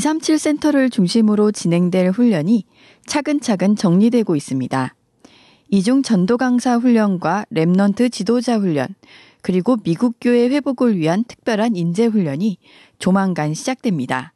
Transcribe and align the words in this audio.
237 0.00 0.38
센터를 0.38 0.88
중심으로 0.88 1.52
진행될 1.52 2.12
훈련이 2.12 2.64
차근차근 3.04 3.76
정리되고 3.76 4.34
있습니다. 4.34 4.94
이중 5.68 6.02
전도 6.02 6.38
강사 6.38 6.78
훈련과 6.78 7.44
Remnant 7.52 8.10
지도자 8.10 8.58
훈련, 8.58 8.88
그리고 9.42 9.76
미국 9.76 10.16
교회 10.18 10.48
회복을 10.48 10.96
위한 10.96 11.22
특별한 11.24 11.76
인재 11.76 12.06
훈련이 12.06 12.56
조만간 12.98 13.52
시작됩니다. 13.52 14.32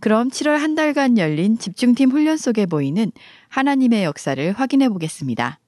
그럼 0.00 0.30
7월 0.30 0.56
한 0.56 0.74
달간 0.74 1.18
열린 1.18 1.58
집중팀 1.58 2.10
훈련 2.10 2.38
속에 2.38 2.64
보이는 2.64 3.12
하나님의 3.48 4.04
역사를 4.04 4.52
확인해 4.52 4.88
보겠습니다. 4.88 5.60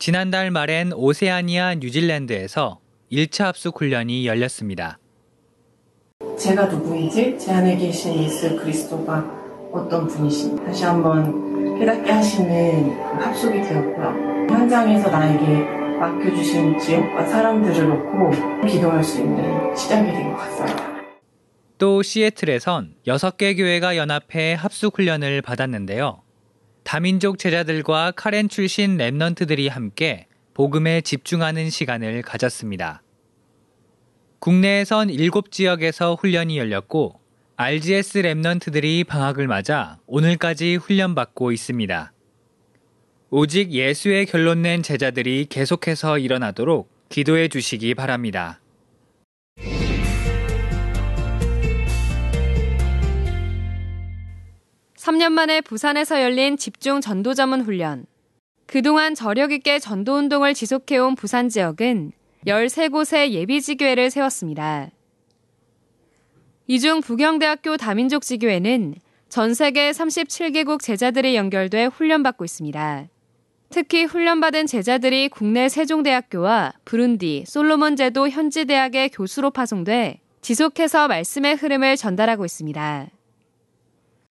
지난달 0.00 0.50
말엔 0.50 0.92
오세아니아 0.94 1.76
뉴질랜드에서 1.76 2.80
1차 3.10 3.44
합숙 3.44 3.80
훈련이 3.80 4.26
열렸습니다. 4.26 4.98
제가 6.38 6.66
누구인지 6.66 7.38
제 7.38 7.52
안에 7.52 7.76
계신 7.76 8.14
예수 8.22 8.56
그리스도가 8.56 9.24
어떤 9.72 10.06
분이신 10.06 10.64
다시 10.64 10.84
한번 10.84 11.78
깨닫게 11.78 12.10
하시는 12.10 12.90
합숙이 13.20 13.60
되었고요. 13.62 14.46
현장에서 14.50 15.10
나에게 15.10 15.76
맡겨주신 15.98 16.78
지역과 16.78 17.26
사람들을 17.26 17.88
놓고 17.88 18.66
기도할 18.66 19.02
수 19.02 19.20
있는 19.20 19.74
시작이 19.74 20.10
된 20.10 20.30
것 20.32 20.36
같습니다. 20.38 20.96
또 21.78 22.02
시애틀에선 22.02 22.94
6개 23.06 23.56
교회가 23.56 23.96
연합해 23.96 24.54
합숙 24.54 24.98
훈련을 24.98 25.42
받았는데요. 25.42 26.22
다민족 26.84 27.38
제자들과 27.38 28.12
카렌 28.16 28.48
출신 28.48 28.96
랩넌트들이 28.96 29.68
함께 29.68 30.26
복음에 30.56 31.02
집중하는 31.02 31.68
시간을 31.68 32.22
가졌습니다. 32.22 33.02
국내에선 34.38 35.08
7지역에서 35.08 36.18
훈련이 36.18 36.56
열렸고 36.56 37.20
RGS 37.56 38.22
랩넌트들이 38.22 39.06
방학을 39.06 39.48
맞아 39.48 39.98
오늘까지 40.06 40.76
훈련받고 40.76 41.52
있습니다. 41.52 42.10
오직 43.28 43.70
예수의 43.70 44.24
결론 44.24 44.62
낸 44.62 44.82
제자들이 44.82 45.44
계속해서 45.50 46.18
일어나도록 46.18 46.88
기도해 47.10 47.48
주시기 47.48 47.94
바랍니다. 47.94 48.58
(3년) 54.96 55.32
만에 55.32 55.60
부산에서 55.60 56.22
열린 56.22 56.56
집중 56.56 57.02
전도 57.02 57.34
자문 57.34 57.60
훈련. 57.60 58.06
그동안 58.66 59.14
저력 59.14 59.52
있게 59.52 59.78
전도 59.78 60.16
운동을 60.16 60.54
지속해온 60.54 61.14
부산 61.14 61.48
지역은 61.48 62.12
13곳의 62.46 63.30
예비지교회를 63.30 64.10
세웠습니다. 64.10 64.90
이 66.68 66.80
중 66.80 67.00
부경대학교 67.00 67.76
다민족 67.76 68.22
지교회는 68.22 68.96
전 69.28 69.54
세계 69.54 69.90
37개국 69.92 70.80
제자들이 70.80 71.36
연결돼 71.36 71.86
훈련받고 71.86 72.44
있습니다. 72.44 73.08
특히 73.68 74.04
훈련받은 74.04 74.66
제자들이 74.66 75.28
국내 75.28 75.68
세종대학교와 75.68 76.72
부룬디, 76.84 77.44
솔로몬 77.46 77.96
제도 77.96 78.28
현지 78.28 78.64
대학의 78.64 79.10
교수로 79.10 79.50
파송돼 79.50 80.20
지속해서 80.40 81.08
말씀의 81.08 81.56
흐름을 81.56 81.96
전달하고 81.96 82.44
있습니다. 82.44 83.08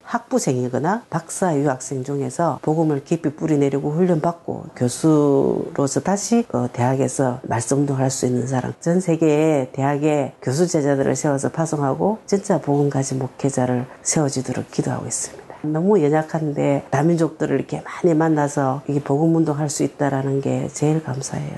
학부생이거나 0.06 1.04
박사 1.10 1.56
유학생 1.58 2.04
중에서 2.04 2.60
복음을 2.62 3.04
깊이 3.04 3.30
뿌리내리고 3.30 3.92
훈련받고 3.92 4.68
교수로서 4.76 6.00
다시 6.02 6.46
그 6.48 6.68
대학에서 6.72 7.40
말씀운동할 7.44 8.10
수 8.10 8.26
있는 8.26 8.48
사람 8.48 8.74
전 8.80 9.00
세계의 9.00 9.72
대학에 9.74 10.34
교수 10.42 10.68
제자들을 10.68 11.16
세워서 11.16 11.52
파송하고 11.52 12.20
진짜 12.26 12.62
복음 12.62 12.90
가진 12.90 13.20
목회자를 13.20 13.86
세워지도록 14.02 14.72
기도하고 14.72 15.06
있습니다. 15.06 15.46
너무 15.64 16.02
연약한데 16.02 16.88
다민족들을 16.92 17.56
이렇게 17.58 17.82
많이 17.82 18.16
만나서 18.16 18.84
이게 18.88 19.00
복음 19.00 19.36
운동할 19.36 19.70
수 19.70 19.84
있다라는 19.84 20.42
게 20.42 20.68
제일 20.68 21.04
감사해요. 21.04 21.58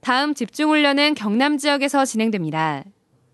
다음 0.00 0.34
집중 0.34 0.70
훈련은 0.70 1.14
경남 1.14 1.58
지역에서 1.58 2.04
진행됩니다. 2.04 2.84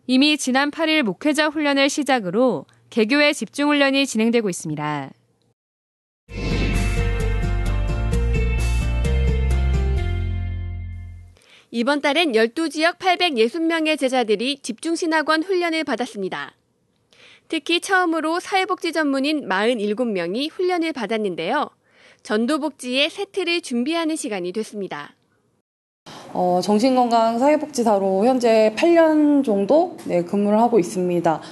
이미 0.06 0.36
지난 0.36 0.70
8일 0.70 1.02
목회자 1.02 1.48
훈련을 1.48 1.88
시작으로 1.88 2.64
개교의 2.94 3.34
집중 3.34 3.70
훈련이 3.70 4.06
진행되고 4.06 4.48
있습니다. 4.48 5.10
이번 11.72 12.00
달엔 12.00 12.30
12지역 12.30 12.98
860명의 12.98 13.98
제자들이 13.98 14.58
집중신학원 14.62 15.42
훈련을 15.42 15.82
받았습니다. 15.82 16.54
특히 17.48 17.80
처음으로 17.80 18.38
사회복지 18.38 18.92
전문인 18.92 19.48
47명이 19.48 20.52
훈련을 20.52 20.92
받았는데요. 20.92 21.70
전도복지의 22.22 23.10
세트를 23.10 23.62
준비하는 23.62 24.14
시간이 24.14 24.52
됐습니다. 24.52 25.16
어, 26.32 26.60
정신건강 26.62 27.40
사회복지사로 27.40 28.24
현재 28.24 28.72
8년 28.76 29.44
정도 29.44 29.96
네, 30.04 30.22
근무를 30.22 30.60
하고 30.60 30.78
있습니다. 30.78 31.42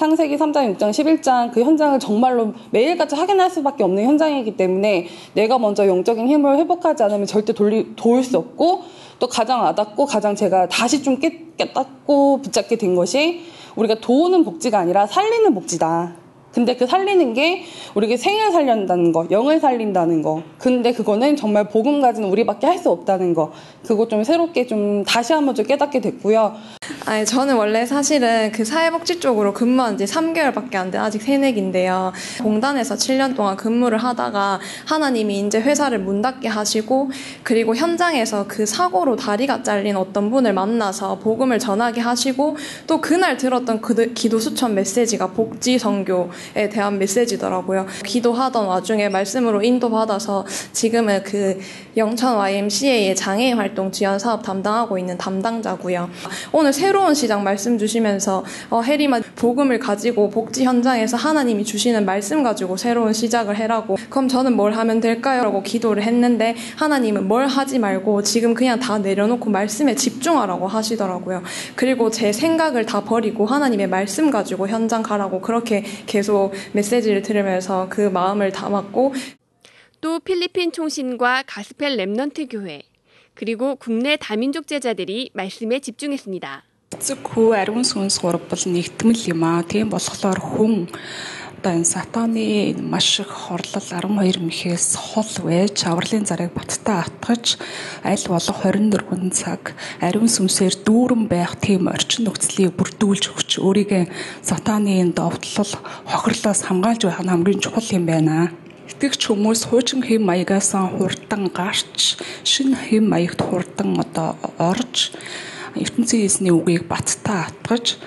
창세기 0.00 0.38
3장, 0.38 0.78
6장, 0.78 0.90
11장 0.92 1.52
그 1.52 1.62
현장을 1.62 1.98
정말로 2.00 2.54
매일같이 2.70 3.14
확인할 3.14 3.50
수밖에 3.50 3.84
없는 3.84 4.02
현장이기 4.04 4.56
때문에 4.56 5.08
내가 5.34 5.58
먼저 5.58 5.86
영적인 5.86 6.26
힘을 6.26 6.56
회복하지 6.56 7.02
않으면 7.02 7.26
절대 7.26 7.52
돌리, 7.52 7.94
도울 7.96 8.24
수 8.24 8.38
없고 8.38 8.80
또 9.18 9.26
가장 9.26 9.60
와닿고 9.60 10.06
가장 10.06 10.34
제가 10.34 10.68
다시 10.68 11.02
좀 11.02 11.18
깨, 11.18 11.42
깨닫고 11.58 12.40
붙잡게 12.40 12.76
된 12.76 12.94
것이 12.94 13.42
우리가 13.76 13.96
도우는 14.00 14.42
복지가 14.44 14.78
아니라 14.78 15.06
살리는 15.06 15.52
복지다. 15.52 16.14
근데 16.52 16.74
그 16.76 16.86
살리는 16.86 17.34
게 17.34 17.62
우리가 17.94 18.16
생을 18.16 18.52
살린다는 18.52 19.12
거, 19.12 19.26
영을 19.30 19.60
살린다는 19.60 20.22
거. 20.22 20.42
근데 20.58 20.92
그거는 20.92 21.36
정말 21.36 21.68
복음 21.68 22.00
가진 22.00 22.24
우리밖에 22.24 22.66
할 22.66 22.78
수 22.78 22.90
없다는 22.90 23.34
거. 23.34 23.52
그거 23.86 24.08
좀 24.08 24.24
새롭게 24.24 24.66
좀 24.66 25.04
다시 25.04 25.34
한번 25.34 25.54
좀 25.54 25.66
깨닫게 25.66 26.00
됐고요. 26.00 26.54
아니, 27.10 27.26
저는 27.26 27.56
원래 27.56 27.84
사실은 27.86 28.52
그 28.52 28.64
사회복지 28.64 29.18
쪽으로 29.18 29.52
근무한 29.52 29.98
지 29.98 30.04
3개월밖에 30.04 30.76
안 30.76 30.92
된 30.92 31.00
아직 31.00 31.20
새내기인데요. 31.22 32.12
공단에서 32.40 32.94
7년 32.94 33.34
동안 33.34 33.56
근무를 33.56 33.98
하다가 33.98 34.60
하나님이 34.86 35.40
이제 35.40 35.60
회사를 35.60 35.98
문 35.98 36.22
닫게 36.22 36.46
하시고 36.46 37.10
그리고 37.42 37.74
현장에서 37.74 38.46
그 38.46 38.64
사고로 38.64 39.16
다리가 39.16 39.64
잘린 39.64 39.96
어떤 39.96 40.30
분을 40.30 40.52
만나서 40.52 41.18
복음을 41.18 41.58
전하게 41.58 42.00
하시고 42.00 42.56
또 42.86 43.00
그날 43.00 43.36
들었던 43.36 43.80
그 43.80 44.12
기도 44.14 44.38
수천 44.38 44.76
메시지가 44.76 45.32
복지 45.32 45.80
선교 45.80 46.30
에 46.54 46.68
대한 46.68 46.96
메시지더라고요. 47.00 47.86
기도하던 48.04 48.66
와중에 48.66 49.08
말씀으로 49.08 49.64
인도받아서 49.64 50.46
지금은 50.72 51.24
그 51.24 51.58
영천 51.96 52.36
YMCA의 52.36 53.16
장애인 53.16 53.56
활동 53.56 53.90
지원 53.90 54.20
사업 54.20 54.44
담당하고 54.44 54.96
있는 54.96 55.18
담당자고요. 55.18 56.08
오늘 56.52 56.72
새로 56.72 56.99
운 57.06 57.14
시장 57.14 57.42
말씀 57.42 57.78
주시면서 57.78 58.44
어, 58.70 58.82
해리만 58.82 59.22
복음을 59.36 59.78
가지고 59.78 60.30
복지 60.30 60.64
현장에서 60.64 61.16
하나님이 61.16 61.64
주시는 61.64 62.04
말씀 62.04 62.42
가지고 62.42 62.76
새로운 62.76 63.12
시작을 63.12 63.56
해라고 63.56 63.96
그럼 64.08 64.28
저는 64.28 64.54
뭘 64.54 64.72
하면 64.72 65.00
될까요? 65.00 65.42
라고 65.42 65.62
기도를 65.62 66.02
했는데 66.02 66.54
하나님은 66.76 67.26
뭘 67.26 67.46
하지 67.46 67.78
말고 67.78 68.22
지금 68.22 68.54
그냥 68.54 68.78
다 68.78 68.98
내려놓고 68.98 69.50
말씀에 69.50 69.94
집중하라고 69.94 70.66
하시더라고요. 70.68 71.42
그리고 71.74 72.10
제 72.10 72.32
생각을 72.32 72.86
다 72.86 73.02
버리고 73.02 73.46
하나님의 73.46 73.88
말씀 73.88 74.30
가지고 74.30 74.68
현장 74.68 75.02
가라고 75.02 75.40
그렇게 75.40 75.84
계속 76.06 76.52
메시지를 76.72 77.22
들으면서 77.22 77.88
그 77.90 78.02
마음을 78.02 78.52
담았고 78.52 79.14
또 80.00 80.20
필리핀 80.20 80.72
총신과 80.72 81.44
가스펠 81.46 81.96
랩넌트 81.96 82.48
교회 82.50 82.82
그리고 83.34 83.76
국내 83.76 84.16
다민족 84.16 84.66
제자들이 84.66 85.30
말씀에 85.34 85.80
집중했습니다. 85.80 86.69
Зөвхөн 87.00 87.56
ариун 87.56 87.86
сүнс 87.88 88.20
гурвал 88.20 88.64
нэгтгэл 88.68 89.32
юм 89.32 89.40
аа. 89.48 89.64
Тийм 89.64 89.88
болохоор 89.88 90.36
хүн 90.36 90.92
одоо 91.56 91.72
энэ 91.72 91.88
сатаны 91.88 92.76
маш 92.76 93.20
их 93.24 93.32
хорлол 93.32 93.80
12 93.80 94.36
мэхээс 94.44 95.00
хол 95.00 95.32
байж 95.44 95.80
авралын 95.88 96.28
зарыг 96.28 96.52
баттай 96.52 97.00
атгаж 97.00 97.56
аль 98.04 98.26
болох 98.28 98.58
24 98.68 99.32
цаг 99.32 99.72
ариун 100.04 100.28
сүнсээр 100.28 100.76
дүүрэн 100.84 101.24
байх 101.24 101.56
тийм 101.56 101.88
орчин 101.88 102.28
нөхцөлийг 102.28 102.76
бүрдүүлж 102.76 103.24
өгч 103.32 103.50
өөрийгөө 103.64 104.04
сатаны 104.44 105.00
энэ 105.00 105.16
довтлол 105.16 105.72
хохирлоос 106.04 106.68
хамгаалж 106.68 107.08
байх 107.08 107.20
нь 107.24 107.32
хамгийн 107.32 107.64
чухал 107.64 107.88
юм 107.96 108.04
байна. 108.04 108.52
Итгэгч 108.92 109.24
хүмүүс 109.24 109.72
хуучин 109.72 110.04
хэм 110.04 110.28
маягаас 110.28 110.76
хурдан 110.76 111.48
гарч 111.48 112.20
шинэ 112.44 112.76
хэм 112.76 113.04
маягт 113.08 113.40
хурдан 113.40 113.96
одоо 114.04 114.36
орж 114.56 115.16
ертөнцийн 115.76 116.26
эзний 116.26 116.54
үгийг 116.54 116.88
баттай 116.90 117.46
атгаж 117.46 117.98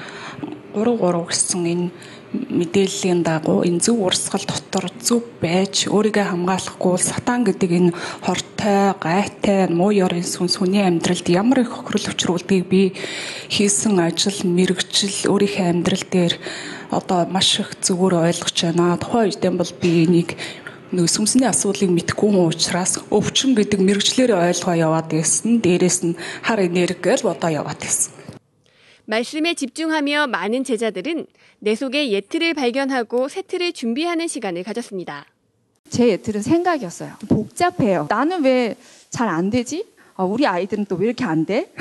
3 0.74 0.98
3 0.98 1.30
гэсэн 1.30 1.64
энэ 1.70 1.88
мэдээллийн 2.34 3.22
дагуу 3.22 3.62
энэ 3.62 3.80
зөв 3.86 4.02
урсгал 4.10 4.42
дотор 4.42 4.90
зөв 4.98 5.22
байж 5.38 5.86
өөрийгөө 5.86 6.34
хамгаалахгүй 6.34 6.98
сатан 6.98 7.46
гэдэг 7.46 7.72
энэ 7.78 7.92
хортой, 8.26 8.98
гайтай, 8.98 9.70
муу 9.70 9.94
ёрын 9.94 10.26
сүнс 10.26 10.58
хүний 10.58 10.82
амьдралд 10.82 11.30
ямар 11.30 11.62
их 11.62 11.78
хохирол 11.78 12.10
учруулдгийг 12.10 12.66
би 12.66 12.82
хийсэн 13.54 14.02
ажил, 14.02 14.40
мэрэгжил 14.50 15.30
өөрийнхөө 15.30 15.70
амьдрал 15.70 16.06
дээр 16.10 16.34
одоо 16.90 17.30
маш 17.30 17.62
их 17.62 17.78
зөвөр 17.86 18.26
ойлгож 18.26 18.58
байна. 18.66 18.98
Тухайн 18.98 19.30
үедээ 19.30 19.54
бол 19.54 19.74
би 19.78 19.90
энийг 20.06 20.30
нэг 20.93 21.07
сүмсний 21.09 21.49
асуудлыг 21.49 21.91
мэдгүй 21.93 22.29
юм 22.33 22.49
учраас 22.49 22.99
өвчин 23.13 23.53
гэдэг 23.59 23.81
мэрэгчлэр 23.81 24.33
ойлгоо 24.33 24.75
яваад 24.77 25.09
байсан. 25.13 25.61
Дээрээс 25.61 25.99
нь 26.07 26.17
хар 26.43 26.61
энерги 26.65 27.01
гэж 27.03 27.23
бодоо 27.29 27.51
яваад 27.53 27.79
байсан. 27.81 28.13
말씀에 29.09 29.55
집중하며 29.55 30.27
많은 30.29 30.65
제자들은 30.65 31.27
내 31.61 31.75
속에 31.75 32.11
예틀을 32.13 32.55
발견하고 32.55 33.29
세틀을 33.29 33.73
준비하는 33.73 34.29
시간을 34.29 34.63
가졌습니다. 34.65 35.25
제 35.89 36.09
예틀은 36.09 36.43
생각이었어요. 36.43 37.17
복잡해요. 37.29 38.07
나는 38.11 38.45
왜 38.45 38.77
잘 39.11 39.29
안 39.29 39.49
되지? 39.49 39.87
아, 40.17 40.25
우리 40.25 40.47
아이들은 40.47 40.85
또 40.85 40.97
왜 40.97 41.07
이렇게 41.07 41.25
안 41.25 41.47
돼? 41.47 41.73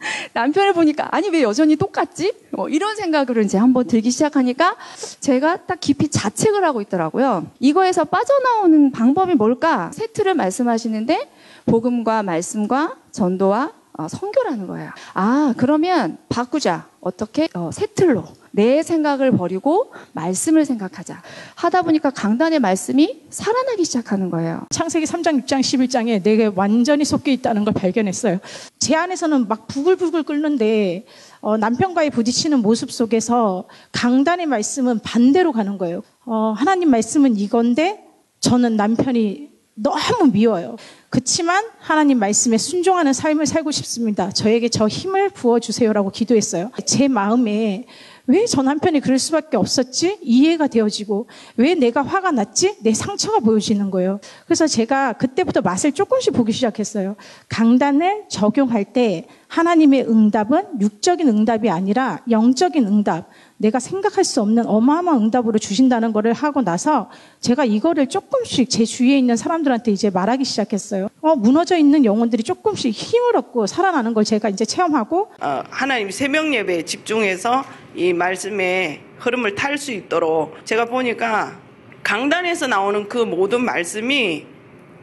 남편을 0.32 0.72
보니까 0.72 1.08
아니 1.10 1.28
왜 1.28 1.42
여전히 1.42 1.76
똑같지? 1.76 2.32
뭐 2.50 2.68
이런 2.68 2.96
생각을 2.96 3.44
이제 3.44 3.58
한번 3.58 3.86
들기 3.86 4.10
시작하니까 4.10 4.76
제가 5.20 5.66
딱 5.66 5.80
깊이 5.80 6.08
자책을 6.08 6.64
하고 6.64 6.80
있더라고요. 6.80 7.46
이거에서 7.58 8.04
빠져나오는 8.04 8.90
방법이 8.92 9.34
뭘까? 9.34 9.90
세트를 9.92 10.34
말씀하시는데 10.34 11.30
복음과 11.66 12.22
말씀과 12.22 12.96
전도와 13.12 13.72
어, 13.92 14.08
선교라는 14.08 14.66
거예요. 14.66 14.90
아, 15.12 15.52
그러면 15.58 16.16
바꾸자. 16.28 16.86
어떻게? 17.00 17.48
어, 17.54 17.70
세틀로. 17.72 18.24
내 18.50 18.82
생각을 18.82 19.32
버리고 19.32 19.92
말씀을 20.12 20.64
생각하자. 20.64 21.22
하다 21.54 21.82
보니까 21.82 22.10
강단의 22.10 22.58
말씀이 22.58 23.22
살아나기 23.30 23.84
시작하는 23.84 24.30
거예요. 24.30 24.66
창세기 24.70 25.06
3장, 25.06 25.44
6장, 25.44 25.60
11장에 25.60 26.22
내게 26.22 26.50
완전히 26.54 27.04
섞여 27.04 27.30
있다는 27.30 27.64
걸 27.64 27.74
발견했어요. 27.74 28.38
제 28.78 28.96
안에서는 28.96 29.48
막 29.48 29.66
부글부글 29.68 30.24
끓는데 30.24 31.06
어, 31.40 31.56
남편과의 31.56 32.10
부딪히는 32.10 32.60
모습 32.60 32.90
속에서 32.90 33.64
강단의 33.92 34.46
말씀은 34.46 34.98
반대로 35.00 35.52
가는 35.52 35.78
거예요. 35.78 36.02
어, 36.26 36.54
하나님 36.56 36.90
말씀은 36.90 37.36
이건데 37.36 38.04
저는 38.40 38.76
남편이 38.76 39.50
너무 39.74 40.30
미워요. 40.32 40.76
그렇지만 41.08 41.64
하나님 41.78 42.18
말씀에 42.18 42.58
순종하는 42.58 43.12
삶을 43.12 43.46
살고 43.46 43.70
싶습니다. 43.70 44.30
저에게 44.30 44.68
저 44.68 44.86
힘을 44.86 45.30
부어주세요라고 45.30 46.10
기도했어요. 46.10 46.70
제 46.84 47.08
마음에 47.08 47.86
왜 48.26 48.44
저 48.46 48.62
남편이 48.62 49.00
그럴 49.00 49.18
수밖에 49.18 49.56
없었지? 49.56 50.18
이해가 50.22 50.66
되어지고 50.66 51.28
왜 51.56 51.74
내가 51.74 52.02
화가 52.02 52.30
났지? 52.32 52.76
내 52.82 52.92
상처가 52.92 53.38
보여지는 53.40 53.90
거예요. 53.90 54.20
그래서 54.44 54.66
제가 54.66 55.12
그때부터 55.14 55.60
맛을 55.60 55.92
조금씩 55.92 56.32
보기 56.32 56.52
시작했어요. 56.52 57.16
강단을 57.48 58.24
적용할 58.28 58.84
때 58.84 59.26
하나님의 59.48 60.08
응답은 60.08 60.80
육적인 60.80 61.28
응답이 61.28 61.68
아니라 61.70 62.20
영적인 62.30 62.86
응답. 62.86 63.28
내가 63.56 63.78
생각할 63.78 64.24
수 64.24 64.40
없는 64.40 64.64
어마어마한 64.66 65.22
응답으로 65.22 65.58
주신다는 65.58 66.12
것을 66.12 66.32
하고 66.32 66.62
나서 66.62 67.10
제가 67.40 67.64
이거를 67.64 68.06
조금씩 68.08 68.70
제 68.70 68.84
주위에 68.84 69.18
있는 69.18 69.36
사람들한테 69.36 69.90
이제 69.92 70.08
말하기 70.08 70.44
시작했어요. 70.44 71.08
어, 71.20 71.34
무너져 71.36 71.76
있는 71.76 72.04
영혼들이 72.04 72.42
조금씩 72.42 72.92
힘을 72.92 73.36
얻고 73.36 73.66
살아나는 73.66 74.14
걸 74.14 74.24
제가 74.24 74.48
이제 74.48 74.64
체험하고 74.64 75.28
어, 75.42 75.62
하나님 75.68 76.10
새벽 76.10 76.52
예배에 76.54 76.84
집중해서 76.84 77.64
이 77.94 78.12
말씀의 78.12 79.00
흐름을 79.18 79.54
탈 79.54 79.76
수 79.78 79.92
있도록 79.92 80.64
제가 80.64 80.84
보니까 80.86 81.58
강단에서 82.02 82.66
나오는 82.66 83.08
그 83.08 83.18
모든 83.18 83.64
말씀이 83.64 84.46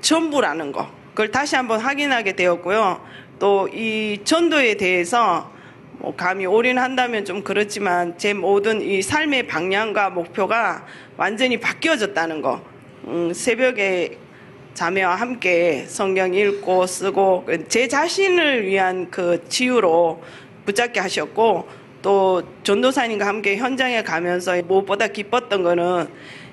전부라는 0.01 0.71
거 0.71 0.89
그걸 1.09 1.31
다시 1.31 1.55
한번 1.55 1.79
확인하게 1.79 2.35
되었고요. 2.35 3.01
또 3.39 3.67
이 3.73 4.19
전도에 4.23 4.75
대해서 4.75 5.51
뭐 5.99 6.15
감히 6.15 6.45
올인한다면 6.45 7.25
좀 7.25 7.43
그렇지만 7.43 8.17
제 8.17 8.33
모든 8.33 8.81
이 8.81 9.01
삶의 9.01 9.47
방향과 9.47 10.11
목표가 10.11 10.85
완전히 11.17 11.59
바뀌어졌다는 11.59 12.41
거. 12.41 12.61
음, 13.05 13.31
새벽에 13.33 14.17
자매와 14.73 15.15
함께 15.15 15.85
성경 15.87 16.33
읽고 16.35 16.85
쓰고 16.85 17.47
제 17.67 17.87
자신을 17.87 18.67
위한 18.67 19.09
그 19.09 19.43
치유로 19.49 20.21
붙잡게 20.65 20.99
하셨고 20.99 21.67
또 22.07 22.41
전도사님과 22.63 23.27
함께 23.27 23.57
현장에 23.57 24.01
가면서 24.01 24.61
무엇보다 24.61 25.09
기뻤던 25.09 25.61
거는 25.61 26.07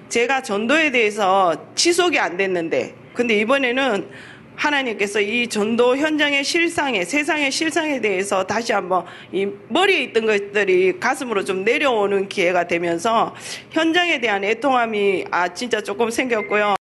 제가 0.09 0.43
전도에 0.43 0.91
대해서 0.91 1.55
지속이 1.77 2.19
안 2.19 2.37
됐는데 2.37 2.93
근데 3.15 3.39
이번에는 3.39 4.11
하나님께서 4.57 5.21
이 5.21 5.47
전도 5.47 5.97
현장의 5.97 6.43
실상에 6.43 7.05
세상의 7.05 7.53
실상에 7.53 8.01
대해서 8.01 8.43
다시 8.45 8.73
한번 8.73 9.05
이 9.31 9.47
머리에 9.69 10.03
있던 10.03 10.27
것들이 10.27 10.99
가슴으로 10.99 11.45
좀 11.45 11.63
내려오는 11.63 12.29
기회가 12.29 12.67
되면서 12.67 13.33
현장에 13.71 14.21
대한 14.21 14.43
애통함이 14.43 15.27
아 15.31 15.55
진짜 15.55 15.81
조금 15.81 16.11
생겼고요. 16.11 16.75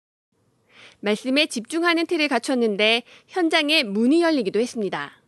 말씀에 1.01 1.47
집중하는 1.47 2.05
틀을 2.05 2.29
갖췄는데 2.29 3.03
현장에 3.27 3.83
문이 3.83 4.21
열리기도 4.21 4.61
했습니다. 4.61 5.20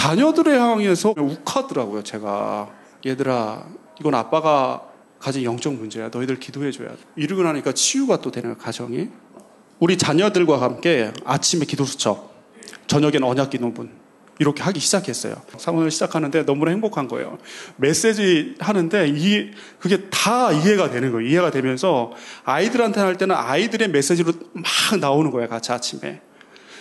자녀들을 0.00 0.58
향해서 0.58 1.14
욱하더라고요. 1.16 2.02
제가 2.02 2.70
얘들아 3.04 3.66
이건 4.00 4.14
아빠가 4.14 4.82
가진 5.18 5.44
영적 5.44 5.74
문제야. 5.74 6.08
너희들 6.08 6.40
기도해줘야 6.40 6.88
돼. 6.88 6.96
이러고 7.16 7.42
나니까 7.42 7.72
치유가 7.72 8.16
또 8.16 8.30
되는 8.30 8.56
가정이. 8.56 9.08
우리 9.78 9.98
자녀들과 9.98 10.60
함께 10.62 11.12
아침에 11.24 11.66
기도 11.66 11.84
수첩, 11.84 12.32
저녁에는 12.86 13.24
언약 13.24 13.50
기도문 13.50 13.90
이렇게 14.38 14.62
하기 14.62 14.80
시작했어요. 14.80 15.36
사원을 15.58 15.90
시작하는데 15.90 16.46
너무나 16.46 16.70
행복한 16.70 17.06
거예요. 17.06 17.36
메시지 17.76 18.54
하는데 18.58 19.06
이 19.06 19.50
그게 19.78 20.08
다 20.08 20.50
이해가 20.50 20.90
되는 20.90 21.12
거예요. 21.12 21.28
이해가 21.28 21.50
되면서 21.50 22.12
아이들한테 22.44 23.00
할 23.00 23.16
때는 23.16 23.34
아이들의 23.36 23.88
메시지로 23.88 24.32
막 24.54 24.98
나오는 24.98 25.30
거예요. 25.30 25.48
같이 25.48 25.72
아침에. 25.72 26.22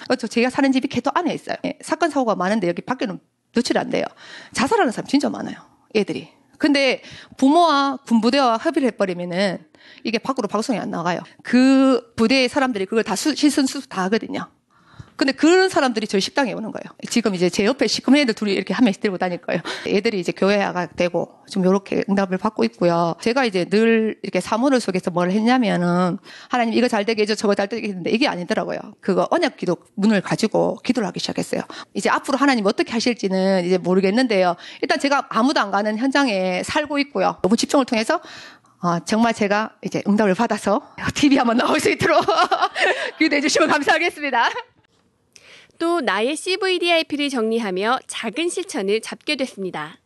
어, 0.09 0.15
저 0.15 0.27
제가 0.27 0.50
사는 0.50 0.71
집이 0.71 0.88
개도 0.88 1.11
안에 1.13 1.33
있어요. 1.33 1.56
예, 1.65 1.77
사건 1.81 2.09
사고가 2.09 2.35
많은데 2.35 2.67
여기 2.67 2.81
밖에는 2.81 3.19
노출이 3.53 3.79
안 3.79 3.89
돼요. 3.89 4.03
자살하는 4.53 4.91
사람 4.91 5.07
진짜 5.07 5.29
많아요. 5.29 5.55
애들이. 5.95 6.29
근데 6.57 7.01
부모와 7.38 8.00
군부대와 8.05 8.57
협의를 8.57 8.88
해버리면은 8.89 9.65
이게 10.03 10.17
밖으로 10.17 10.48
방송이 10.48 10.77
안 10.77 10.89
나가요. 10.91 11.22
그 11.43 12.13
부대의 12.15 12.50
사람들이 12.50 12.86
그걸 12.86 13.03
다 13.03 13.15
수, 13.15 13.36
실선 13.36 13.65
수습 13.65 13.89
다 13.89 14.03
하거든요. 14.03 14.50
근데 15.19 15.33
그런 15.33 15.67
사람들이 15.67 16.07
저희 16.07 16.21
식당에 16.21 16.53
오는 16.53 16.71
거예요. 16.71 16.95
지금 17.09 17.35
이제 17.35 17.49
제 17.49 17.65
옆에 17.65 17.88
시커먼 17.88 18.21
애들 18.21 18.33
둘이 18.35 18.53
이렇게 18.53 18.73
한 18.73 18.85
명씩 18.85 19.01
들고 19.01 19.17
다닐 19.17 19.38
거예요. 19.39 19.61
애들이 19.85 20.17
이제 20.17 20.31
교회가 20.31 20.85
되고 20.95 21.41
지금 21.45 21.65
이렇게 21.65 22.05
응답을 22.09 22.38
받고 22.38 22.63
있고요. 22.63 23.15
제가 23.19 23.43
이제 23.43 23.65
늘 23.65 24.17
이렇게 24.23 24.39
사문을 24.39 24.79
속에서 24.79 25.11
뭘 25.11 25.29
했냐면은 25.31 26.19
하나님 26.47 26.73
이거 26.73 26.88
잘 26.88 27.03
되게 27.03 27.23
해줘 27.23 27.35
저거 27.35 27.53
잘 27.53 27.67
되게 27.67 27.89
했는데 27.89 28.11
이게 28.11 28.29
아니더라고요. 28.29 28.79
그거 29.01 29.27
언약 29.29 29.57
기도 29.57 29.75
문을 29.95 30.21
가지고 30.21 30.77
기도를 30.85 31.05
하기 31.07 31.19
시작했어요. 31.19 31.63
이제 31.93 32.09
앞으로 32.09 32.38
하나님 32.38 32.65
어떻게 32.65 32.93
하실지는 32.93 33.65
이제 33.65 33.77
모르겠는데요. 33.77 34.55
일단 34.81 34.99
제가 34.99 35.27
아무도 35.29 35.59
안 35.59 35.69
가는 35.69 35.97
현장에 35.97 36.63
살고 36.63 36.97
있고요. 36.99 37.39
너무 37.43 37.57
집중을 37.57 37.83
통해서 37.83 38.21
어, 38.81 38.99
정말 38.99 39.33
제가 39.33 39.71
이제 39.83 40.01
응답을 40.07 40.33
받아서 40.33 40.81
TV 41.13 41.38
한번 41.38 41.57
나올 41.57 41.77
수 41.81 41.89
있도록 41.89 42.23
기도해 43.19 43.41
주시면 43.41 43.67
감사하겠습니다. 43.67 44.49
또 45.79 46.01
나의 46.01 46.36
CVDIP를 46.36 47.29
정리하며 47.29 48.00
작은 48.05 48.50
실천을 48.50 49.01
잡게 49.01 49.36
됐습니다. 49.38 49.98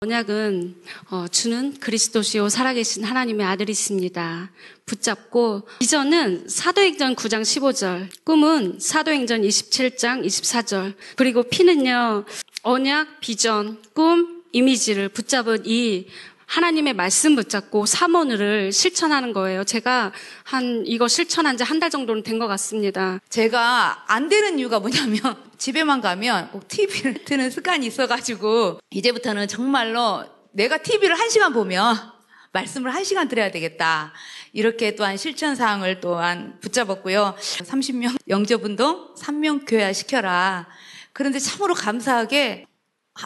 언약은 0.00 0.82
어, 1.10 1.28
주는 1.28 1.78
그리스도시요 1.78 2.48
살아계신 2.48 3.04
하나님의 3.04 3.46
아들이십니다. 3.46 4.50
붙잡고 4.86 5.68
비전은 5.78 6.48
사도행전 6.48 7.14
9장 7.14 7.42
15절, 7.42 8.08
꿈은 8.24 8.80
사도행전 8.80 9.42
27장 9.42 10.24
24절, 10.24 10.94
그리고 11.16 11.42
피는요 11.42 12.24
언약, 12.62 13.20
비전, 13.20 13.80
꿈, 13.94 14.42
이미지를 14.52 15.08
붙잡은 15.10 15.62
이 15.66 16.06
하나님의 16.54 16.94
말씀 16.94 17.36
붙잡고 17.36 17.86
사모를 17.86 18.72
실천하는 18.72 19.32
거예요. 19.32 19.62
제가 19.62 20.10
한 20.42 20.82
이거 20.84 21.06
실천한 21.06 21.56
지 21.56 21.62
한 21.62 21.78
달 21.78 21.90
정도는 21.90 22.24
된 22.24 22.40
것 22.40 22.48
같습니다. 22.48 23.20
제가 23.28 24.04
안 24.08 24.28
되는 24.28 24.58
이유가 24.58 24.80
뭐냐면 24.80 25.20
집에만 25.58 26.00
가면 26.00 26.50
꼭 26.50 26.66
TV를 26.66 27.22
트는 27.24 27.50
습관이 27.50 27.86
있어가지고 27.86 28.80
이제부터는 28.90 29.46
정말로 29.46 30.24
내가 30.50 30.78
TV를 30.78 31.16
한 31.16 31.30
시간 31.30 31.52
보면 31.52 31.96
말씀을 32.52 32.92
한 32.92 33.04
시간 33.04 33.28
들어야 33.28 33.52
되겠다. 33.52 34.12
이렇게 34.52 34.96
또한 34.96 35.16
실천 35.16 35.54
사항을 35.54 36.00
또한 36.00 36.58
붙잡았고요. 36.60 37.36
30명 37.38 38.16
영접운동 38.28 39.14
3명 39.16 39.64
교회화 39.68 39.92
시켜라. 39.92 40.66
그런데 41.12 41.38
참으로 41.38 41.74
감사하게 41.74 42.66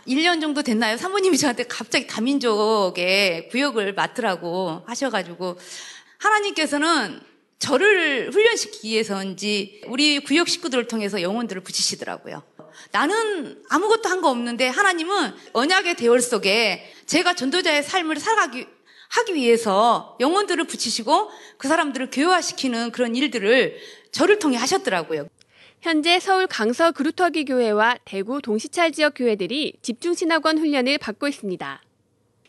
1년 0.06 0.40
정도 0.40 0.62
됐나요? 0.62 0.96
사모님이 0.96 1.38
저한테 1.38 1.64
갑자기 1.64 2.06
다민족의 2.06 3.48
구역을 3.50 3.94
맡으라고 3.94 4.82
하셔가지고 4.86 5.58
하나님께서는 6.18 7.20
저를 7.58 8.30
훈련시키기 8.32 8.90
위해서인지 8.90 9.82
우리 9.86 10.18
구역 10.20 10.48
식구들을 10.48 10.86
통해서 10.88 11.22
영혼들을 11.22 11.62
붙이시더라고요. 11.62 12.42
나는 12.90 13.62
아무것도 13.70 14.08
한 14.08 14.20
거 14.20 14.30
없는데 14.30 14.68
하나님은 14.68 15.34
언약의 15.52 15.96
대열 15.96 16.20
속에 16.20 16.92
제가 17.06 17.34
전도자의 17.34 17.82
삶을 17.82 18.18
살아가기 18.18 18.66
하기 19.10 19.34
위해서 19.34 20.16
영혼들을 20.18 20.64
붙이시고 20.64 21.30
그 21.58 21.68
사람들을 21.68 22.10
교화시키는 22.10 22.90
그런 22.90 23.14
일들을 23.14 23.78
저를 24.12 24.38
통해 24.38 24.56
하셨더라고요. 24.56 25.28
현재 25.84 26.18
서울 26.18 26.46
강서 26.46 26.92
그루터기 26.92 27.44
교회와 27.44 27.98
대구 28.06 28.40
동시찰 28.40 28.90
지역 28.90 29.12
교회들이 29.16 29.74
집중 29.82 30.14
신학원 30.14 30.56
훈련을 30.56 30.96
받고 30.96 31.28
있습니다. 31.28 31.82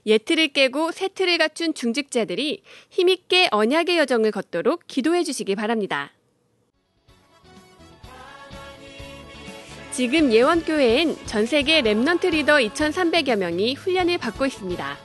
예틀을 0.06 0.48
깨고 0.54 0.94
세틀을 0.94 1.38
갖춘 1.38 1.74
중직자들이 1.74 2.63
힘있게 2.92 3.50
언약의 3.51 3.98
여정을 3.98 4.32
걷도록 4.32 4.88
기도해 4.88 5.25
주시기 5.25 5.56
바랍니다. 5.56 6.13
지금 9.92 10.32
예원교회엔 10.32 11.18
전 11.25 11.46
세계 11.46 11.82
Remnant 11.82 12.29
리더 12.30 12.54
2,300여 12.54 13.36
명이 13.36 13.74
훈련을 13.74 14.18
받고 14.18 14.46
있습니다. 14.46 14.98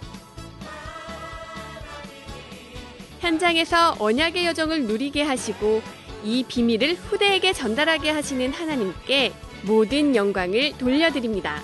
현장에서 3.19 3.97
언약의 3.99 4.47
여정을 4.47 4.85
누리게 4.85 5.23
하시고 5.23 5.83
이 6.25 6.45
비밀을 6.47 6.95
후대에게 6.95 7.53
전달하게 7.53 8.11
하시는 8.11 8.53
하나님께 8.53 9.33
모든 9.63 10.17
영광을 10.17 10.77
돌려드립니다. 10.79 11.63